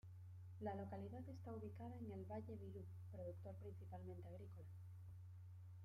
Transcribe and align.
La 0.61 0.73
localidad 0.73 1.21
está 1.29 1.53
ubicada 1.53 1.95
en 1.99 2.11
el 2.11 2.25
Valle 2.25 2.55
Virú, 2.55 2.83
productor 3.11 3.53
principalmente 3.57 4.27
agrícola. 4.29 4.65